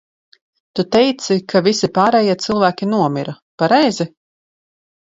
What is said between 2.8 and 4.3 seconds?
nomira, pareizi?